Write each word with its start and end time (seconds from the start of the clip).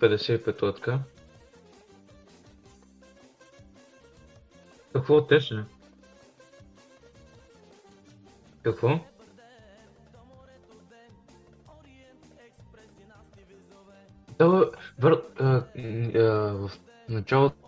55-тка. 0.00 1.00
Какво 4.92 5.26
тече? 5.26 5.64
Какво? 8.62 8.88
Да, 14.38 14.44
е 14.44 14.78
вър... 14.98 15.22
а, 15.40 15.44
а, 15.44 16.20
в 16.52 16.70
началото 17.08 17.65